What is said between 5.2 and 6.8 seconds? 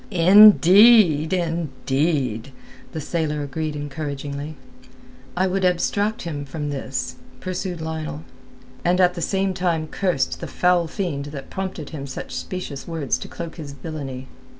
"I would abstract him from